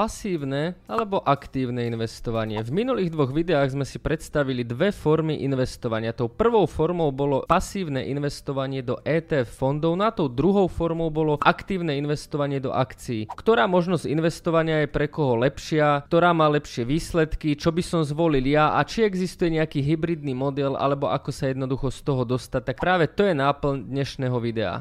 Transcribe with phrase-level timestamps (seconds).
[0.00, 2.64] pasívne alebo aktívne investovanie.
[2.64, 6.16] V minulých dvoch videách sme si predstavili dve formy investovania.
[6.16, 12.00] Tou prvou formou bolo pasívne investovanie do ETF fondov, na tou druhou formou bolo aktívne
[12.00, 13.28] investovanie do akcií.
[13.28, 18.48] Ktorá možnosť investovania je pre koho lepšia, ktorá má lepšie výsledky, čo by som zvolil
[18.48, 22.80] ja a či existuje nejaký hybridný model alebo ako sa jednoducho z toho dostať, tak
[22.80, 24.80] práve to je náplň dnešného videa.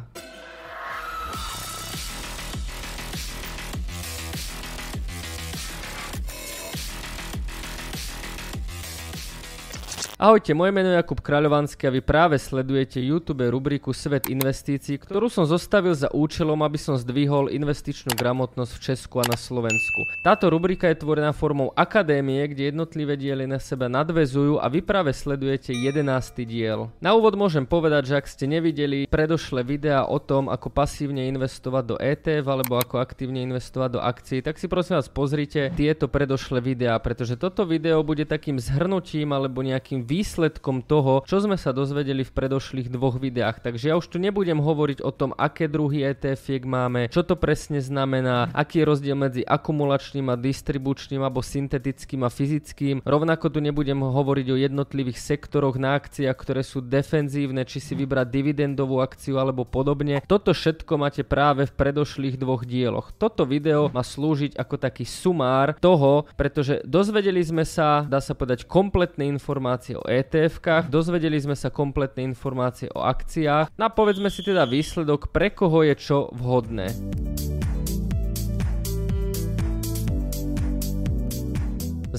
[10.19, 15.31] Ahojte, moje meno je Jakub Kráľovanský a vy práve sledujete YouTube rubriku Svet investícií, ktorú
[15.31, 20.11] som zostavil za účelom, aby som zdvihol investičnú gramotnosť v Česku a na Slovensku.
[20.19, 25.15] Táto rubrika je tvorená formou akadémie, kde jednotlivé diely na seba nadvezujú a vy práve
[25.15, 26.03] sledujete 11.
[26.43, 26.91] diel.
[26.99, 31.83] Na úvod môžem povedať, že ak ste nevideli predošlé videá o tom, ako pasívne investovať
[31.87, 36.59] do ETF alebo ako aktívne investovať do akcií, tak si prosím vás pozrite tieto predošlé
[36.59, 42.25] videá, pretože toto video bude takým zhrnutím alebo nejakým výsledkom toho, čo sme sa dozvedeli
[42.25, 43.61] v predošlých dvoch videách.
[43.61, 47.77] Takže ja už tu nebudem hovoriť o tom, aké druhy ETF máme, čo to presne
[47.77, 53.05] znamená, aký je rozdiel medzi akumulačným a distribučným alebo syntetickým a fyzickým.
[53.05, 58.31] Rovnako tu nebudem hovoriť o jednotlivých sektoroch na akciách, ktoré sú defenzívne, či si vybrať
[58.31, 60.23] dividendovú akciu alebo podobne.
[60.25, 63.11] Toto všetko máte práve v predošlých dvoch dieloch.
[63.19, 68.63] Toto video má slúžiť ako taký sumár toho, pretože dozvedeli sme sa, dá sa povedať,
[68.65, 73.75] kompletné informácie o ETF-kách, dozvedeli sme sa kompletné informácie o akciách.
[73.75, 76.87] No a povedzme si teda výsledok, pre koho je čo vhodné.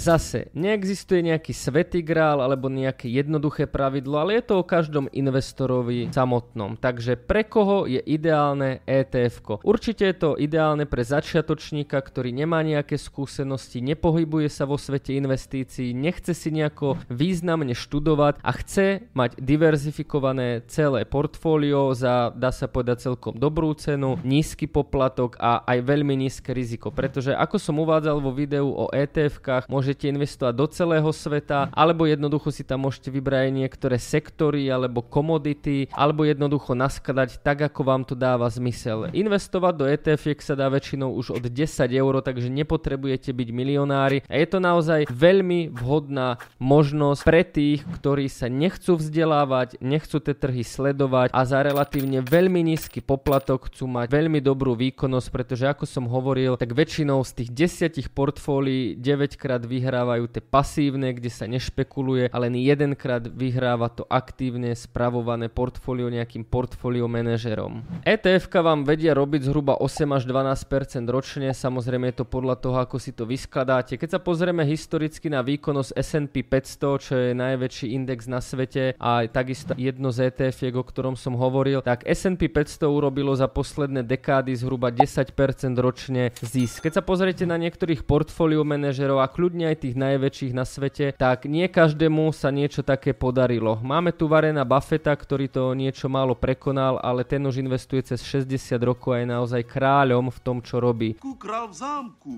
[0.00, 6.08] Zase, neexistuje nejaký svetý grál alebo nejaké jednoduché pravidlo, ale je to o každom investorovi
[6.08, 6.80] samotnom.
[6.80, 9.44] Takže pre koho je ideálne ETF?
[9.44, 9.54] -ko?
[9.60, 15.92] Určite je to ideálne pre začiatočníka, ktorý nemá nejaké skúsenosti, nepohybuje sa vo svete investícií,
[15.92, 23.04] nechce si nejako významne študovať a chce mať diverzifikované celé portfólio za, dá sa povedať,
[23.04, 26.88] celkom dobrú cenu, nízky poplatok a aj veľmi nízke riziko.
[26.88, 32.06] Pretože ako som uvádzal vo videu o ETF-kách, môže môžete investovať do celého sveta, alebo
[32.06, 38.06] jednoducho si tam môžete vybrať niektoré sektory alebo komodity, alebo jednoducho naskladať tak, ako vám
[38.06, 39.10] to dáva zmysel.
[39.10, 44.38] Investovať do ETF sa dá väčšinou už od 10 eur, takže nepotrebujete byť milionári a
[44.38, 50.62] je to naozaj veľmi vhodná možnosť pre tých, ktorí sa nechcú vzdelávať, nechcú tie trhy
[50.62, 56.06] sledovať a za relatívne veľmi nízky poplatok chcú mať veľmi dobrú výkonnosť, pretože ako som
[56.06, 57.50] hovoril, tak väčšinou z tých
[57.98, 63.88] 10 portfólií 9 krát vy vyhrávajú tie pasívne, kde sa nešpekuluje a len jedenkrát vyhráva
[63.88, 67.80] to aktívne spravované portfólio nejakým portfólio manažerom.
[68.04, 73.00] ETF vám vedia robiť zhruba 8 až 12% ročne, samozrejme je to podľa toho, ako
[73.00, 73.96] si to vyskladáte.
[73.96, 79.24] Keď sa pozrieme historicky na výkonnosť S&P 500, čo je najväčší index na svete a
[79.24, 84.52] takisto jedno z etf o ktorom som hovoril, tak S&P 500 urobilo za posledné dekády
[84.52, 85.32] zhruba 10%
[85.80, 86.84] ročne zisk.
[86.84, 91.44] Keď sa pozriete na niektorých portfólio manažerov a kľudne aj tých najväčších na svete, tak
[91.44, 93.80] nie každému sa niečo také podarilo.
[93.80, 98.76] Máme tu Varena Buffetta, ktorý to niečo málo prekonal, ale ten už investuje cez 60
[98.80, 101.18] rokov a je naozaj kráľom v tom, čo robí.
[101.40, 102.36] Král v zámku.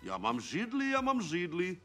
[0.00, 1.76] Ja mám židli, ja mám židli.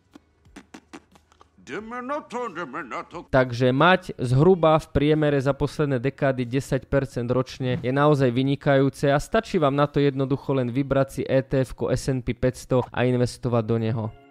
[3.34, 6.86] Takže mať zhruba v priemere za posledné dekády 10%
[7.34, 12.38] ročne je naozaj vynikajúce a stačí vám na to jednoducho len vybrať si ETF S&P
[12.38, 14.25] 500 a investovať do neho.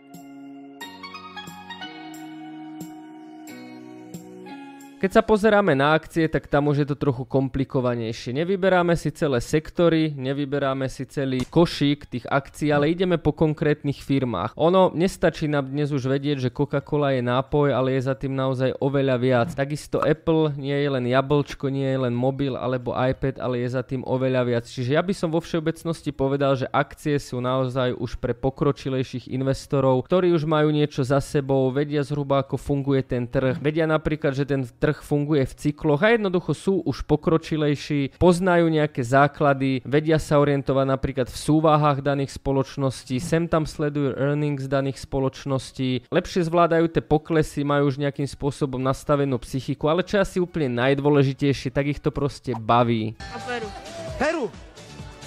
[5.04, 8.40] Keď sa pozeráme na akcie, tak tam už je to trochu komplikovanejšie.
[8.40, 14.56] Nevyberáme si celé sektory, nevyberáme si celý košík tých akcií, ale ideme po konkrétnych firmách.
[14.56, 18.80] Ono nestačí nám dnes už vedieť, že Coca-Cola je nápoj, ale je za tým naozaj
[18.80, 19.48] oveľa viac.
[19.52, 23.84] Takisto Apple nie je len jablčko, nie je len mobil alebo iPad, ale je za
[23.84, 24.64] tým oveľa viac.
[24.64, 30.00] Čiže ja by som vo všeobecnosti povedal, že akcie sú naozaj už pre pokročilejších investorov,
[30.08, 34.48] ktorí už majú niečo za sebou, vedia zhruba ako funguje ten trh, vedia napríklad, že
[34.48, 40.22] ten trh trh funguje v cykloch a jednoducho sú už pokročilejší, poznajú nejaké základy, vedia
[40.22, 46.86] sa orientovať napríklad v súvahách daných spoločností, sem tam sledujú earnings daných spoločností, lepšie zvládajú
[46.94, 51.98] tie poklesy, majú už nejakým spôsobom nastavenú psychiku, ale čo asi úplne najdôležitejšie, tak ich
[51.98, 53.18] to proste baví.
[53.34, 53.68] A peru.
[54.14, 54.44] Peru?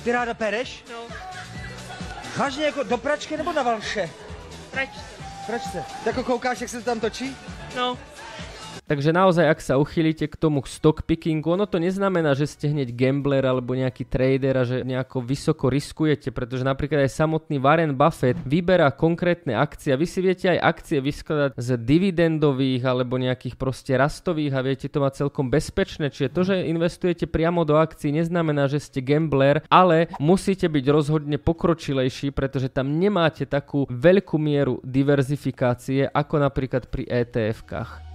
[0.07, 0.87] Ty ráda pereš?
[0.87, 1.11] No.
[2.37, 4.09] Vážně jako do pračky nebo na valše?
[4.71, 5.01] Pračce.
[5.47, 5.83] Pračce.
[6.05, 7.35] Jako koukáš, jak se to tam točí?
[7.75, 7.97] No.
[8.87, 12.95] Takže naozaj, ak sa uchylíte k tomu stock pickingu, ono to neznamená, že ste hneď
[12.95, 18.39] gambler alebo nejaký trader a že nejako vysoko riskujete, pretože napríklad aj samotný Warren Buffett
[18.47, 23.91] vyberá konkrétne akcie a vy si viete aj akcie vyskladať z dividendových alebo nejakých proste
[23.99, 26.07] rastových a viete to mať celkom bezpečné.
[26.07, 31.35] Čiže to, že investujete priamo do akcií neznamená, že ste gambler, ale musíte byť rozhodne
[31.35, 38.06] pokročilejší, pretože tam nemáte takú veľkú mieru diverzifikácie ako napríklad pri ETF-kách.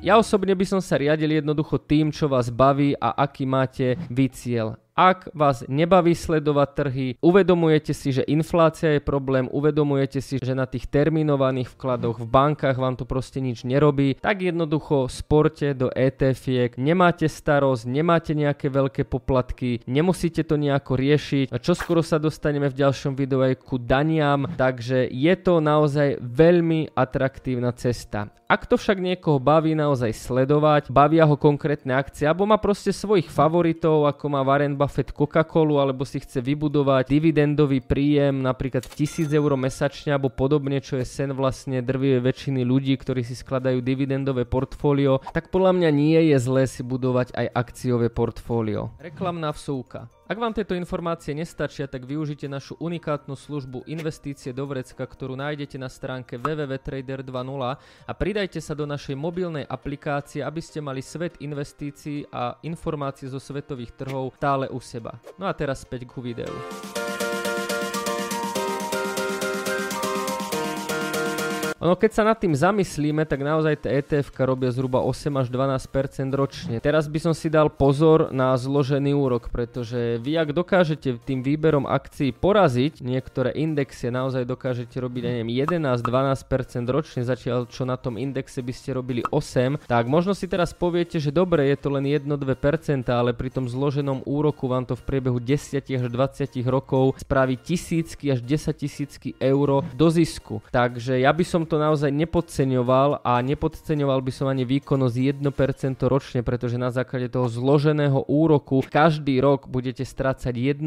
[0.00, 4.32] Ja osobne by som sa riadil jednoducho tým, čo vás baví a aký máte vy
[4.32, 4.80] cieľ.
[5.00, 10.68] Ak vás nebaví sledovať trhy, uvedomujete si, že inflácia je problém, uvedomujete si, že na
[10.68, 16.76] tých terminovaných vkladoch v bankách vám to proste nič nerobí, tak jednoducho sporte do ETF-iek,
[16.76, 21.48] nemáte starosť, nemáte nejaké veľké poplatky, nemusíte to nejako riešiť.
[21.48, 26.92] Čo skoro sa dostaneme v ďalšom videu aj ku daniam, takže je to naozaj veľmi
[26.92, 28.28] atraktívna cesta.
[28.50, 33.30] Ak to však niekoho baví naozaj sledovať, bavia ho konkrétne akcie, alebo má proste svojich
[33.30, 39.54] favoritov, ako má Warren Buffett Coca-Colu, alebo si chce vybudovať dividendový príjem napríklad 1000 eur
[39.56, 45.24] mesačne, alebo podobne, čo je sen vlastne drvivej väčšiny ľudí, ktorí si skladajú dividendové portfólio,
[45.32, 48.92] tak podľa mňa nie je zlé si budovať aj akciové portfólio.
[49.00, 50.19] Reklamná vsúka.
[50.30, 55.74] Ak vám tieto informácie nestačia, tak využite našu unikátnu službu Investície do vrecka, ktorú nájdete
[55.74, 57.74] na stránke www.trader2.0
[58.06, 63.42] a pridajte sa do našej mobilnej aplikácie, aby ste mali svet investícií a informácií zo
[63.42, 65.18] svetových trhov stále u seba.
[65.34, 66.54] No a teraz späť ku videu.
[71.80, 76.28] Ono keď sa nad tým zamyslíme, tak naozaj tie ETF robia zhruba 8 až 12%
[76.36, 76.76] ročne.
[76.76, 81.88] Teraz by som si dal pozor na zložený úrok, pretože vy ak dokážete tým výberom
[81.88, 88.60] akcií poraziť niektoré indexy, naozaj dokážete robiť, neviem, 11-12% ročne, zatiaľ čo na tom indexe
[88.60, 93.08] by ste robili 8, tak možno si teraz poviete, že dobre, je to len 1-2%,
[93.08, 98.28] ale pri tom zloženom úroku vám to v priebehu 10 až 20 rokov spraví tisícky
[98.28, 100.60] až 10 tisícky euro do zisku.
[100.68, 106.42] Takže ja by som to naozaj nepodceňoval a nepodceňoval by som ani výkonnosť 1% ročne,
[106.42, 110.82] pretože na základe toho zloženého úroku každý rok budete strácať 1%,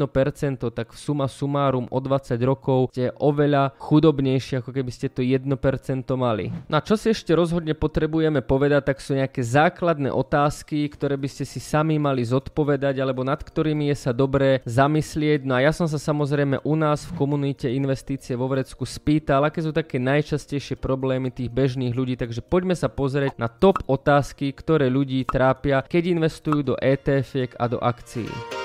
[0.60, 5.48] tak suma sumárum o 20 rokov ste oveľa chudobnejšie, ako keby ste to 1%
[6.20, 6.52] mali.
[6.68, 11.28] No a čo si ešte rozhodne potrebujeme povedať, tak sú nejaké základné otázky, ktoré by
[11.30, 15.46] ste si sami mali zodpovedať, alebo nad ktorými je sa dobré zamyslieť.
[15.48, 19.62] No a ja som sa samozrejme u nás v komunite investície vo Vrecku spýtal, aké
[19.62, 24.50] sú také najčastejšie najväčšie problémy tých bežných ľudí, takže poďme sa pozrieť na top otázky,
[24.52, 28.63] ktoré ľudí trápia, keď investujú do ETF a do akcií.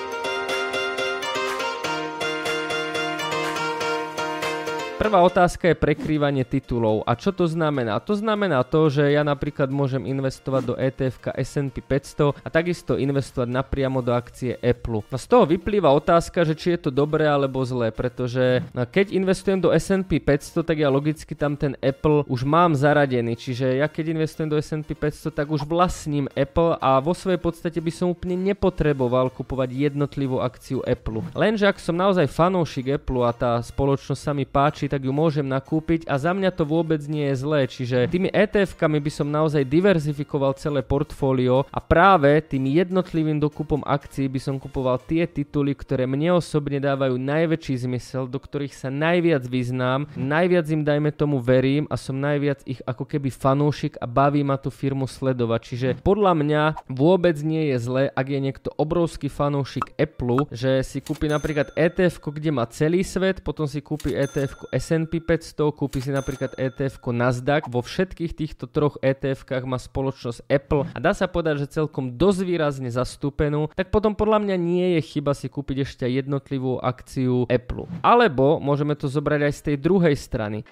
[5.00, 7.08] Prvá otázka je prekrývanie titulov.
[7.08, 7.96] A čo to znamená?
[8.04, 13.48] To znamená to, že ja napríklad môžem investovať do ETF S&P 500 a takisto investovať
[13.48, 15.00] napriamo do akcie Apple.
[15.08, 19.16] No z toho vyplýva otázka, že či je to dobré alebo zlé, pretože no, keď
[19.16, 23.40] investujem do S&P 500, tak ja logicky tam ten Apple už mám zaradený.
[23.40, 27.80] Čiže ja keď investujem do S&P 500, tak už vlastním Apple a vo svojej podstate
[27.80, 31.24] by som úplne nepotreboval kupovať jednotlivú akciu Apple.
[31.32, 35.46] Lenže ak som naozaj fanúšik Apple a tá spoločnosť sa mi páči, tak ju môžem
[35.46, 37.70] nakúpiť a za mňa to vôbec nie je zlé.
[37.70, 44.26] Čiže tými ETF-kami by som naozaj diverzifikoval celé portfólio a práve tým jednotlivým dokupom akcií
[44.26, 49.46] by som kupoval tie tituly, ktoré mne osobne dávajú najväčší zmysel, do ktorých sa najviac
[49.46, 54.42] vyznám, najviac im dajme tomu verím a som najviac ich ako keby fanúšik a baví
[54.42, 55.60] ma tú firmu sledovať.
[55.62, 60.98] Čiže podľa mňa vôbec nie je zlé, ak je niekto obrovský fanúšik Apple, že si
[60.98, 66.08] kúpi napríklad ETF, kde má celý svet, potom si kúpi ETF S&P 500, kúpi si
[66.08, 67.68] napríklad ETF Nasdaq.
[67.68, 72.40] Vo všetkých týchto troch ETF-kách má spoločnosť Apple a dá sa povedať, že celkom dosť
[72.48, 77.84] výrazne zastúpenú, tak potom podľa mňa nie je chyba si kúpiť ešte jednotlivú akciu Apple.
[78.00, 80.64] Alebo môžeme to zobrať aj z tej druhej strany.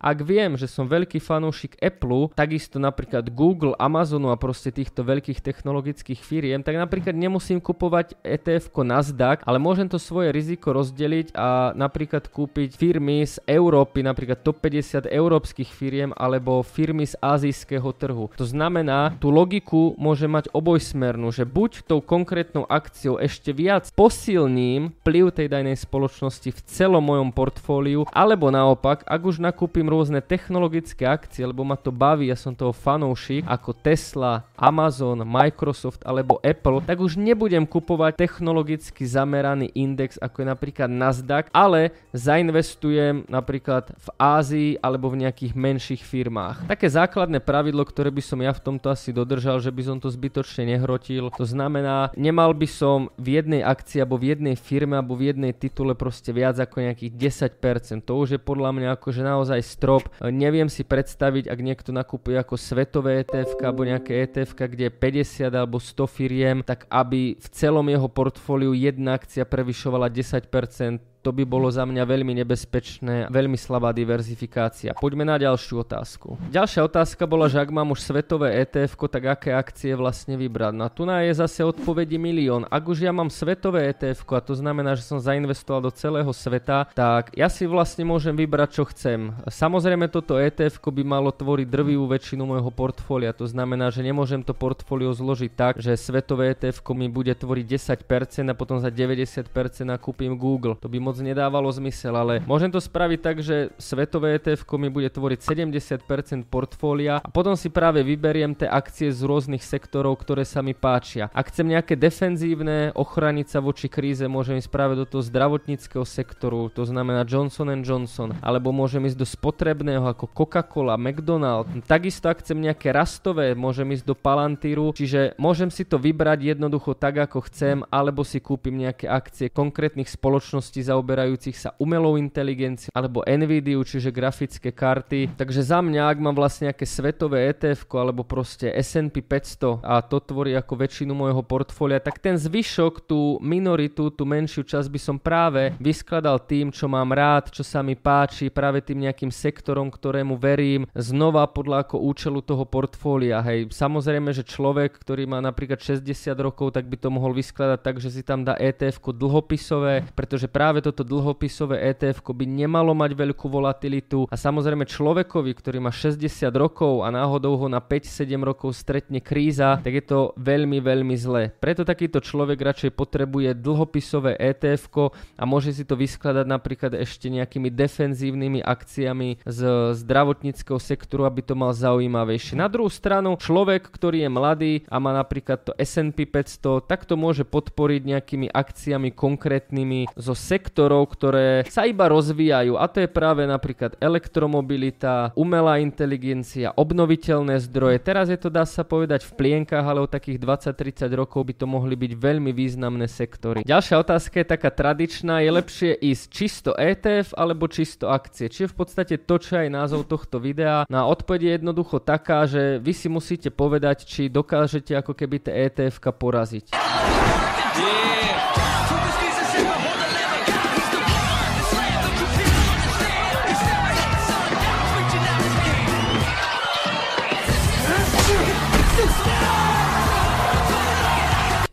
[0.00, 5.44] Ak viem, že som veľký fanúšik Apple, takisto napríklad Google, Amazonu a proste týchto veľkých
[5.44, 11.76] technologických firiem, tak napríklad nemusím kupovať ETF Nasdaq, ale môžem to svoje riziko rozdeliť a
[11.76, 18.32] napríklad kúpiť firmy z Európy, napríklad top 50 európskych firiem alebo firmy z azijského trhu.
[18.40, 24.96] To znamená, tú logiku môže mať obojsmernú, že buď tou konkrétnou akciou ešte viac posilním
[25.04, 31.04] vplyv tej dajnej spoločnosti v celom mojom portfóliu, alebo naopak, ak už nakúpim rôzne technologické
[31.04, 36.80] akcie, lebo ma to baví, ja som toho fanoušik, ako Tesla, Amazon, Microsoft alebo Apple,
[36.86, 44.08] tak už nebudem kupovať technologicky zameraný index, ako je napríklad Nasdaq, ale zainvestujem napríklad v
[44.16, 46.70] Ázii alebo v nejakých menších firmách.
[46.70, 50.06] Také základné pravidlo, ktoré by som ja v tomto asi dodržal, že by som to
[50.06, 55.16] zbytočne nehrotil, to znamená, nemal by som v jednej akcii alebo v jednej firme alebo
[55.16, 57.12] v jednej titule proste viac ako nejakých
[57.58, 58.06] 10%.
[58.06, 60.12] To už je podľa mňa akože naozaj strop.
[60.20, 65.56] Neviem si predstaviť, ak niekto nakupuje ako svetové ETF alebo nejaké ETF, kde je 50
[65.56, 71.44] alebo 100 firiem, tak aby v celom jeho portfóliu jedna akcia prevyšovala 10%, to by
[71.44, 74.96] bolo za mňa veľmi nebezpečné, veľmi slabá diverzifikácia.
[74.96, 76.40] Poďme na ďalšiu otázku.
[76.48, 80.72] Ďalšia otázka bola, že ak mám už svetové ETF, tak aké akcie vlastne vybrať.
[80.72, 82.64] No a tu je zase odpovedi milión.
[82.72, 86.88] Ak už ja mám svetové ETF, a to znamená, že som zainvestoval do celého sveta,
[86.96, 89.36] tak ja si vlastne môžem vybrať, čo chcem.
[89.44, 93.36] Samozrejme, toto ETF by malo tvoriť drvivú väčšinu môjho portfólia.
[93.36, 97.66] To znamená, že nemôžem to portfólio zložiť tak, že svetové ETF mi bude tvoriť
[98.00, 99.50] 10% a potom za 90%
[99.84, 100.78] nakúpim Google.
[100.80, 105.10] To by moc nedávalo zmysel, ale môžem to spraviť tak, že svetové ETF mi bude
[105.10, 110.62] tvoriť 70% portfólia a potom si práve vyberiem tie akcie z rôznych sektorov, ktoré sa
[110.62, 111.26] mi páčia.
[111.34, 116.70] Ak chcem nejaké defenzívne, ochraniť sa voči kríze, môžem ísť práve do toho zdravotníckého sektoru,
[116.70, 121.66] to znamená Johnson Johnson, alebo môžem ísť do spotrebného ako Coca-Cola, McDonald.
[121.90, 126.94] Takisto ak chcem nejaké rastové, môžem ísť do Palantíru, čiže môžem si to vybrať jednoducho
[126.94, 132.92] tak, ako chcem, alebo si kúpim nejaké akcie konkrétnych spoločností za zaoberajúcich sa umelou inteligenciou
[132.92, 135.32] alebo Nvidia, čiže grafické karty.
[135.40, 140.20] Takže za mňa, ak mám vlastne nejaké svetové ETF alebo proste S&P 500 a to
[140.20, 145.16] tvorí ako väčšinu môjho portfólia, tak ten zvyšok, tú minoritu, tú menšiu časť by som
[145.16, 150.36] práve vyskladal tým, čo mám rád, čo sa mi páči, práve tým nejakým sektorom, ktorému
[150.36, 153.40] verím, znova podľa ako účelu toho portfólia.
[153.40, 156.04] Hej, samozrejme, že človek, ktorý má napríklad 60
[156.36, 160.82] rokov, tak by to mohol vyskladať tak, že si tam dá ETF dlhopisové, pretože práve
[160.82, 166.26] to toto dlhopisové ETF by nemalo mať veľkú volatilitu a samozrejme človekovi, ktorý má 60
[166.58, 171.54] rokov a náhodou ho na 5-7 rokov stretne kríza, tak je to veľmi, veľmi zlé.
[171.62, 177.70] Preto takýto človek radšej potrebuje dlhopisové ETF a môže si to vyskladať napríklad ešte nejakými
[177.70, 179.60] defenzívnymi akciami z
[179.94, 182.58] zdravotníckého sektoru, aby to mal zaujímavejšie.
[182.58, 187.14] Na druhú stranu, človek, ktorý je mladý a má napríklad to S&P 500, tak to
[187.14, 193.08] môže podporiť nejakými akciami konkrétnymi zo sektoru sektorov, ktoré sa iba rozvíjajú a to je
[193.12, 198.00] práve napríklad elektromobilita, umelá inteligencia, obnoviteľné zdroje.
[198.00, 201.68] Teraz je to dá sa povedať v plienkach, ale o takých 20-30 rokov by to
[201.68, 203.60] mohli byť veľmi významné sektory.
[203.60, 208.48] Ďalšia otázka je taká tradičná, je lepšie ísť čisto ETF alebo čisto akcie.
[208.48, 210.88] Čiže v podstate to, čo aj názov tohto videa.
[210.88, 215.68] Na odpoveď je jednoducho taká, že vy si musíte povedať, či dokážete ako keby tie
[215.68, 216.72] ETF poraziť.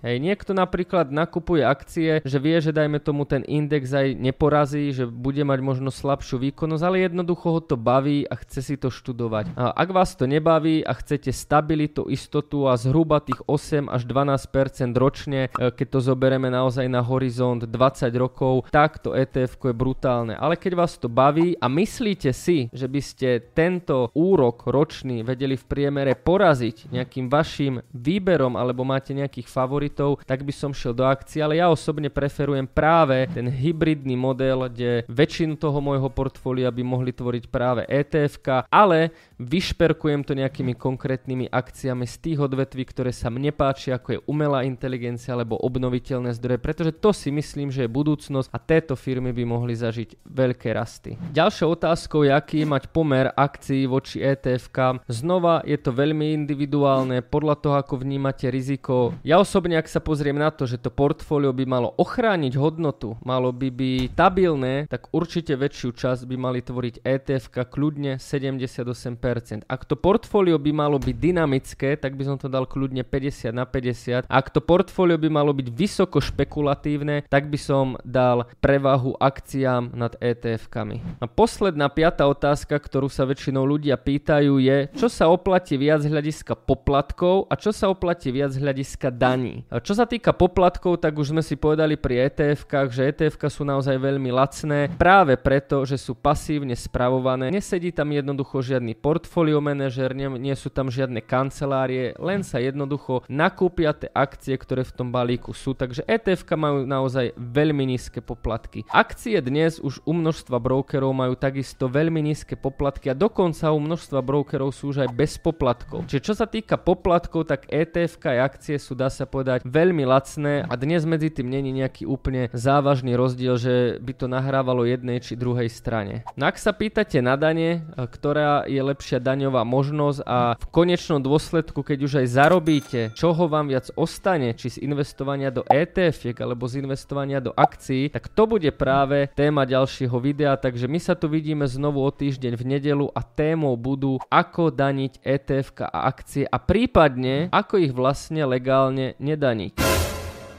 [0.07, 5.03] Hej, niekto napríklad nakupuje akcie, že vie, že dajme tomu ten index aj neporazí, že
[5.03, 9.51] bude mať možno slabšiu výkonnosť, ale jednoducho ho to baví a chce si to študovať.
[9.59, 14.95] A ak vás to nebaví a chcete stabilitu, istotu a zhruba tých 8 až 12%
[14.95, 20.39] ročne, e, keď to zoberieme naozaj na horizont 20 rokov, tak to ETF je brutálne.
[20.39, 25.59] Ale keď vás to baví a myslíte si, že by ste tento úrok ročný vedeli
[25.59, 30.93] v priemere poraziť nejakým vašim výberom alebo máte nejakých favoritov, produktov, tak by som šiel
[30.93, 36.69] do akcie, ale ja osobne preferujem práve ten hybridný model, kde väčšinu toho môjho portfólia
[36.69, 39.09] by mohli tvoriť práve ETF, ale
[39.41, 44.61] vyšperkujem to nejakými konkrétnymi akciami z tých odvetví, ktoré sa mne páčia, ako je umelá
[44.61, 49.43] inteligencia alebo obnoviteľné zdroje, pretože to si myslím, že je budúcnosť a tieto firmy by
[49.47, 51.17] mohli zažiť veľké rasty.
[51.33, 54.69] Ďalšou otázkou je, aký mať pomer akcií voči ETF.
[55.07, 59.15] Znova je to veľmi individuálne, podľa toho, ako vnímate riziko.
[59.23, 63.53] Ja osobne, ak sa pozriem na to, že to portfólio by malo ochrániť hodnotu, malo
[63.53, 69.69] by byť stabilné, tak určite väčšiu časť by mali tvoriť ETF kľudne 78%.
[69.69, 73.69] Ak to portfólio by malo byť dynamické, tak by som to dal kľudne 50 na
[73.69, 74.25] 50.
[74.25, 80.17] Ak to portfólio by malo byť vysoko špekulatívne, tak by som dal prevahu akciám nad
[80.17, 81.21] ETF-kami.
[81.21, 86.57] A posledná piata otázka, ktorú sa väčšinou ľudia pýtajú je, čo sa oplatí viac hľadiska
[86.57, 89.66] poplatkov a čo sa oplatí viac hľadiska daní.
[89.67, 93.99] Čo sa týka poplatkov, tak už sme si povedali pri ETF-kách, že ETF sú naozaj
[93.99, 97.51] veľmi lacné práve preto, že sú pasívne spravované.
[97.51, 103.27] Nesedí tam jednoducho žiadny portfólio manažer, nie, nie sú tam žiadne kancelárie, len sa jednoducho
[103.27, 105.75] nakúpia tie akcie, ktoré v tom balíku sú.
[105.75, 108.87] Takže ETF majú naozaj veľmi nízke poplatky.
[108.87, 114.23] Akcie dnes už u množstva brokerov majú takisto veľmi nízke poplatky a dokonca u množstva
[114.23, 116.07] brokerov sú už aj bez poplatkov.
[116.07, 120.65] Čiže čo sa týka poplatkov, tak ETF aj akcie sú, dá sa povedať, veľmi lacné
[120.65, 125.39] a dnes medzi tým není nejaký úplne závažný rozdiel, že by to nahrávalo jednej či
[125.39, 126.25] druhej strane.
[126.33, 131.21] No ak sa pýtate na dane, e, ktorá je lepšia daňová možnosť a v konečnom
[131.21, 136.65] dôsledku, keď už aj zarobíte, čoho vám viac ostane, či z investovania do ETF alebo
[136.67, 141.29] z investovania do akcií, tak to bude práve téma ďalšieho videa, takže my sa tu
[141.31, 146.57] vidíme znovu o týždeň v nedelu a témou budú ako daniť ETF a akcie a
[146.57, 149.17] prípadne ako ich vlastne legálne
[149.47, 149.73] nedaniť.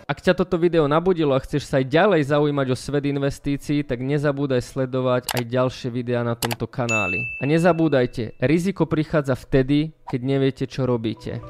[0.09, 4.01] Ak ťa toto video nabudilo a chceš sa aj ďalej zaujímať o svet investícií, tak
[4.01, 7.21] nezabúdaj sledovať aj ďalšie videá na tomto kanáli.
[7.37, 11.45] A nezabúdajte, riziko prichádza vtedy, keď neviete, čo robíte.